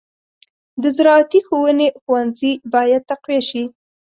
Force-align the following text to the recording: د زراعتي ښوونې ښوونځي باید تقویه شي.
د 0.81 0.83
زراعتي 0.97 1.39
ښوونې 1.47 1.87
ښوونځي 2.01 2.51
باید 2.73 3.01
تقویه 3.09 3.41
شي. 3.49 3.63